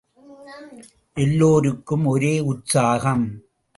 [1.17, 3.25] எல்லோருக்கும் ஒரே உற்சாகம்.